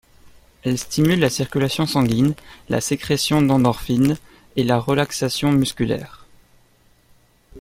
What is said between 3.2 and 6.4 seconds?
d'endorphines et la relaxation musculaire.